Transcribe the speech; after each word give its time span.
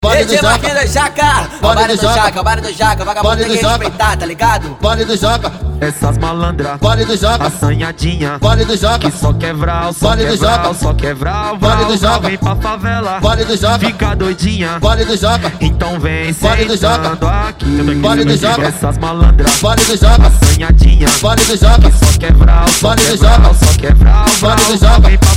Vale 0.00 0.24
do 0.26 0.34
Joca. 0.36 0.74
Da 0.74 0.86
Jaca, 0.86 1.48
baile 1.60 1.96
do 1.96 2.00
Joca. 2.02 2.42
Baile 2.44 2.60
do 2.62 2.72
Jaca, 2.72 3.04
vagabundo 3.04 3.36
tem 3.36 3.48
que 3.48 3.56
respeitar, 3.66 4.16
tá 4.16 4.26
ligado? 4.26 4.76
Vale 4.80 5.04
do 5.04 5.16
Joca, 5.16 5.52
Essas 5.80 6.16
malandras, 6.18 6.78
vale 6.80 7.04
do 7.04 7.16
Joca, 7.16 7.46
assanhadinha, 7.48 8.38
vale 8.40 8.64
do 8.64 8.76
Joca, 8.76 8.98
que 9.00 9.10
só 9.10 9.32
quebrar, 9.32 9.92
só 9.92 10.16
quebrar, 10.16 10.36
Joca. 10.62 10.74
só 10.74 10.94
quebrar, 10.94 11.54
Vale 11.58 11.84
do 11.86 11.96
Joca. 11.96 12.28
vem 12.28 12.38
pra 12.38 12.54
favela, 12.56 13.18
vale 13.20 13.44
do 13.44 13.56
Joca, 13.56 13.78
fica 13.80 14.14
doidinha, 14.14 14.78
vale 14.80 15.04
do 15.04 15.16
Joca, 15.16 15.52
então 15.60 15.98
vem 15.98 16.32
Vale 16.32 16.64
do 16.64 16.76
Joca. 16.76 17.18
aqui, 17.48 18.00
Vale 18.00 18.24
do 18.24 18.36
Joca. 18.36 18.62
essas 18.62 18.98
malandras, 18.98 19.60
vale 19.60 19.84
do 19.84 19.96
Joca, 19.96 20.26
assanhadinha, 20.28 21.08
vale 21.20 21.44
do 21.44 21.56
Joca, 21.56 21.90
só 21.92 22.18
quebrar, 22.18 22.68
só 22.68 22.88
Vale 22.88 23.02
do 23.02 23.10
quebrar, 23.18 23.40
Joca. 23.42 23.54
só 23.54 23.72
quebrar, 23.78 24.24
Vale 24.40 24.64
do 24.64 24.78
Joca. 24.78 25.27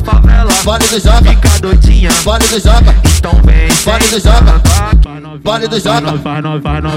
Vale 0.71 0.87
do 0.87 0.99
Joca, 1.01 1.29
fica 1.29 1.49
doidinha, 1.59 2.09
vale 2.23 2.47
do 2.47 2.57
Joca, 2.57 2.95
então 3.17 3.33
vem 3.43 3.67
Vale 3.83 4.07
do 4.07 4.19
Joca. 4.19 4.61
Vale 5.43 5.67
do 5.67 5.79
Joca. 5.79 6.17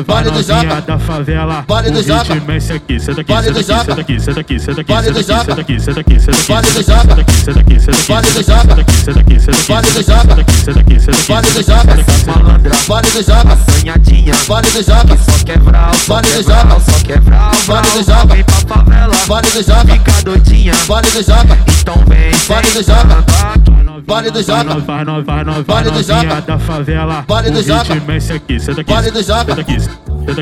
Vale 0.06 0.30
do 0.30 0.42
Joca. 0.42 0.80
da 0.82 0.98
favela. 0.98 1.65
Vale 1.66 1.91
do 1.91 2.02
Joca. 2.02 2.34
é 2.34 2.77
aqui, 2.77 2.98
Vale 3.27 3.51
do 3.51 3.59
aqui, 3.60 3.73
Joca. 3.73 3.95
Vale 3.95 4.02
do 4.05 4.12
Joca. 4.12 4.84
Vale 4.87 5.10
do 5.10 5.20
aqui, 6.01 6.18
Vale 6.46 6.70
do 6.70 6.82
Joca. 6.82 7.15
Vale 8.06 8.30
do 8.30 8.42
Joca. 8.42 8.80
aqui, 8.80 9.01
senta 9.01 9.20
aqui, 9.20 9.38
Vale 9.66 9.91
do 11.51 11.62
Joca. 11.62 11.93
aqui, 11.93 12.01
Essas 12.01 12.24
malandras, 12.27 12.87
vale 12.87 13.10
do 13.10 13.23
Joca, 13.23 13.52
assanhadinha, 13.54 14.34
vale 14.46 14.70
do 14.70 14.82
Joca, 14.82 15.18
só 15.18 15.45
quebrar, 15.45 15.91
Vale 16.06 16.29
do 16.29 16.43
Joca. 16.43 16.80
só 16.80 16.98
quebrar, 17.04 17.54
Vale 17.66 17.91
do 17.91 18.04
Joca. 18.04 18.27
vem 18.27 18.45
pra 18.45 18.77
favela, 18.77 19.15
vale 19.27 19.51
do 19.51 19.62
Joca, 19.62 19.93
fica 19.93 20.23
doidinha, 20.23 20.74
vale 20.87 21.10
do 21.10 21.23
Joca, 21.23 21.59
então 21.80 21.95
vem 22.06 22.30
Vale 22.46 22.70
do 22.70 22.80
aqui. 22.80 23.63
Vale 24.06 24.30
do 24.30 24.42
Joca, 24.42 24.74
Vale 25.66 25.90
do 25.90 26.02
Joca. 26.02 26.40
da 26.42 26.58
favela. 26.58 27.24
Vale 27.26 27.50
do 27.50 27.62
Joca. 27.62 28.02
é 28.08 28.16
esse 28.16 28.32
aqui, 28.32 28.60
senta 28.60 28.80
aqui, 28.80 28.92
Vale 28.92 29.10
do 29.10 29.22
Joca. 29.22 29.54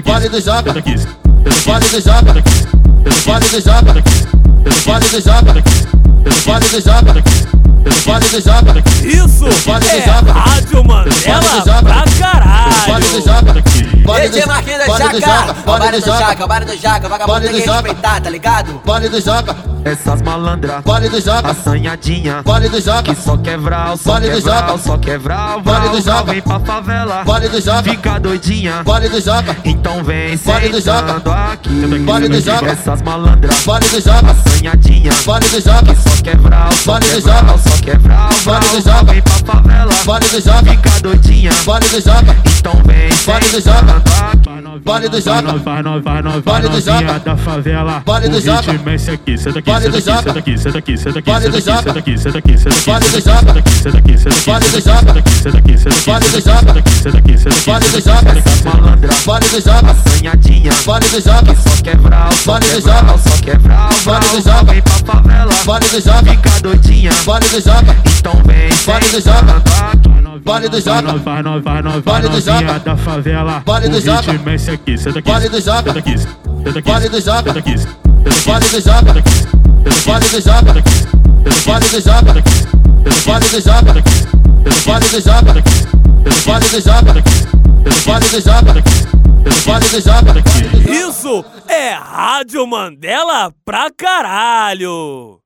Vale 0.04 0.28
do 0.28 0.40
Joca. 0.40 0.72
vale 1.66 1.88
do 1.88 2.00
Joca, 2.00 2.34
vale 3.26 3.48
do 3.48 3.60
Joca, 3.60 4.02
vale 4.86 5.08
do 5.08 5.20
Joca, 5.20 5.62
vale 6.46 6.68
do 6.68 6.80
Joca, 6.80 7.22
vale 8.06 8.28
do 8.28 8.40
Joca, 8.40 8.82
Isso 9.04 9.44
Vale 9.66 9.84
do 9.84 9.90
é 9.90 10.00
Joca. 10.02 10.32
Rádio 10.32 10.42
Vale 10.42 10.66
do 10.66 10.84
Mandela 10.84 11.82
pra 11.82 11.82
vale 11.82 12.10
do 12.10 12.18
caralho. 12.18 13.14
Joca, 13.24 13.62
vale 14.04 14.28
do 14.28 14.46
Marquinhos 14.46 14.78
da 14.78 14.86
vale 14.86 15.08
do 15.12 15.20
Jaca, 15.20 15.54
vale 15.64 16.00
do 16.00 16.06
Jaca, 16.06 16.46
baile 16.46 16.64
do 16.66 16.76
Jaca, 16.76 17.08
vagabundo 17.08 17.32
Vale 17.32 17.48
tem 17.48 17.54
do 17.60 17.62
que 17.64 17.70
respeitar, 17.70 18.20
tá 18.20 18.30
ligado? 18.30 18.80
vale 18.84 19.08
do 19.08 19.20
Joca, 19.20 19.56
Essas 19.84 20.22
malandras, 20.22 20.82
vale 20.84 21.08
do 21.08 21.20
Joca, 21.20 21.50
assanhadinha, 21.50 22.42
vale 22.44 22.68
do 22.68 22.80
Joca, 22.80 23.02
que 23.02 23.14
só 23.14 23.36
quebrar, 23.36 23.96
só 23.98 24.12
Vale 24.12 24.30
do 24.30 24.36
quebrar, 24.36 24.68
Joca. 24.68 24.78
só 24.78 24.98
quebrar, 24.98 25.58
Vale 25.62 25.88
do 25.88 26.00
Joca. 26.02 26.32
vem 26.32 26.42
pra 26.42 26.60
favela, 26.60 27.24
vale 27.24 27.48
do 27.48 27.60
Joca, 27.60 27.82
fica 27.82 28.20
doidinha, 28.20 28.82
vale 28.84 29.08
do 29.08 29.20
Joca, 29.20 29.56
então 29.64 30.02
vem 30.04 30.36
Vale 30.36 30.68
do 30.68 30.80
Joca. 30.80 31.14
sentando 31.14 31.30
aqui. 31.32 32.04
Vale 32.06 32.28
do 32.28 32.40
Joca. 32.40 32.66
Essas 32.66 33.02
malandras, 33.02 33.64
vale 33.64 33.88
do 33.88 34.00
Joca, 34.00 34.30
assanhadinha, 34.30 35.12
vale 35.24 35.48
do 35.48 35.60
Joca, 35.60 35.94
só 35.96 36.22
quebrar, 36.22 36.68
Vale 36.86 37.06
do 37.06 37.20
Joca. 37.20 37.58
só 37.58 37.76
quebrar, 37.82 38.28
Vale 38.44 38.68
do 38.68 38.80
Joca. 38.82 39.04
vem 39.04 39.22
pra 39.22 39.54
favela, 39.54 39.92
vale 40.04 40.28
do 40.28 40.40
Joca, 40.40 40.64
fica 40.64 40.90
doidinha, 41.00 41.52
vale 41.64 41.88
do 41.88 42.00
Joca, 42.00 42.36
então 42.46 42.72
vem 42.84 43.02
Vale 43.26 43.48
do 43.50 43.56
aqui. 43.58 43.62
Vale 44.84 45.08
do 45.08 45.20
vai 45.20 46.22
Vale 46.42 46.68
do 46.68 46.80
Joca. 46.80 47.18
da 47.20 47.36
favela. 47.36 48.02
Vale 48.04 48.28
do 48.28 48.36
é 48.36 48.50
aqui, 49.12 49.36
Vale 49.36 49.90
do 49.90 49.96
aqui, 49.96 50.56
Vale 51.24 51.50
do 51.50 51.58
aqui, 51.58 51.76
Vale 51.86 51.90
do 51.92 51.98
aqui, 51.98 52.16
Vale 52.86 53.10
do 53.10 53.18
aqui, 53.98 54.16
Vale 54.46 54.70
do 54.70 54.78
aqui, 55.58 55.76
Vale 56.06 56.24
do 56.24 56.30
senta 56.30 56.38
aqui, 56.38 56.40
Joca. 56.40 56.82
senta 57.02 57.18
aqui, 57.18 57.32
Essas 57.32 58.62
malandras, 58.62 59.24
vale 59.24 59.48
do 59.48 59.60
Joca, 59.60 59.90
assanhadinha, 59.90 60.72
vale 60.84 61.08
do 61.08 61.20
Joca, 61.20 61.56
só 61.56 61.82
quebrar, 61.82 62.28
Vale 62.44 62.66
do 62.66 62.80
Joca. 62.80 63.18
só 63.18 63.36
quebrar, 63.42 63.92
Vale 64.04 64.28
do 64.28 64.36
Joca. 64.42 64.64
vem 64.64 64.82
pra 64.82 65.14
favela, 65.14 65.52
vale 65.64 65.88
do 65.88 66.00
Joca, 66.00 66.30
fica 66.30 66.60
doidinha, 66.60 67.12
vale 67.24 67.48
do 67.48 67.60
Joca, 67.60 67.96
então 68.06 68.42
vem 68.44 68.68
Vale 68.86 69.08
do 69.08 69.18
aqui. 69.18 70.01
Vale 70.44 70.68
do 70.68 70.80
vai 71.60 71.82
Vale 72.02 72.28
do 72.28 72.40
Joca. 72.40 72.78
da 72.80 72.96
favela. 72.96 73.62
Vale 73.64 73.88
do 73.88 74.00
é 74.50 74.54
esse 74.54 74.70
aqui, 74.70 74.98
senta 74.98 75.18
aqui, 75.18 75.30
Vale 75.30 75.48
do 75.48 75.60
aqui, 75.98 76.16
Vale 76.84 77.08
do 77.08 77.18
aqui, 77.18 77.76
Vale 78.44 78.68
do 78.68 78.76
aqui, 78.76 78.90
vale 80.04 80.24
do 80.28 80.36
aqui, 80.36 80.52
vale 81.64 81.84
do 81.88 81.96
aqui, 81.96 82.50
vale 83.24 83.44
do 83.44 83.56
aqui, 83.56 84.10
vale 84.86 85.08
do 85.08 85.16
aqui, 85.16 85.70
vale 86.46 86.68
do 86.68 86.76
aqui, 86.76 86.90
vale 88.06 88.28
do 88.28 88.36
aqui, 88.38 89.02
vale 89.66 89.88
do 89.88 90.00
Joca. 90.00 90.42
Isso 90.90 91.44
é 91.68 91.94
Rádio 91.94 92.66
Mandela 92.66 93.52
pra 93.64 93.90
caralho. 93.90 95.40